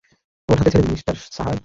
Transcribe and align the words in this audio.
ওর 0.49 0.57
হাত 0.59 0.67
ছেড়ে 0.71 0.83
দিন, 0.83 0.91
মিস্টার 0.91 1.15
সাহায়! 1.31 1.59